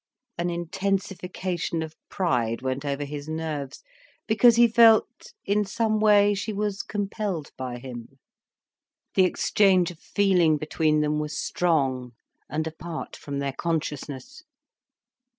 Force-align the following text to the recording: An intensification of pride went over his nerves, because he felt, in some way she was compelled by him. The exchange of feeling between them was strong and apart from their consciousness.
An 0.35 0.49
intensification 0.49 1.83
of 1.83 1.93
pride 2.09 2.63
went 2.63 2.85
over 2.85 3.03
his 3.03 3.29
nerves, 3.29 3.83
because 4.27 4.55
he 4.55 4.67
felt, 4.67 5.05
in 5.45 5.63
some 5.63 5.99
way 5.99 6.33
she 6.33 6.51
was 6.51 6.81
compelled 6.81 7.51
by 7.55 7.77
him. 7.77 8.17
The 9.13 9.25
exchange 9.25 9.91
of 9.91 9.99
feeling 9.99 10.57
between 10.57 11.01
them 11.01 11.19
was 11.19 11.37
strong 11.37 12.13
and 12.49 12.65
apart 12.65 13.15
from 13.15 13.37
their 13.37 13.53
consciousness. 13.53 14.41